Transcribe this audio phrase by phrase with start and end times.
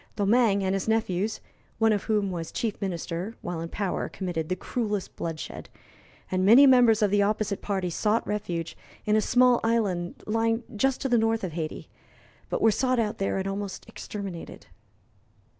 [0.15, 1.41] Domingue and his nephews,
[1.77, 5.69] one of whom was Chief Minister, while in power committed the cruellest bloodshed,
[6.31, 8.75] and many members of the opposite party sought refuge
[9.05, 11.87] in a small island lying just to the north of Hayti,
[12.49, 14.65] but were sought out there and almost exterminated.